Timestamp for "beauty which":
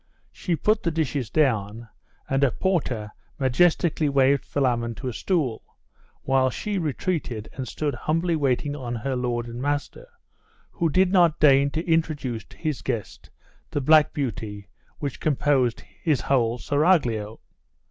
14.11-15.19